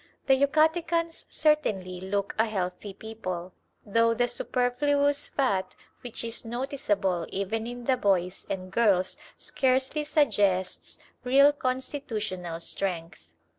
[0.25, 3.53] The Yucatecans certainly look a healthy people,
[3.85, 10.97] though the superfluous fat which is noticeable even in the boys and girls scarcely suggests
[11.23, 13.31] real constitutional strength.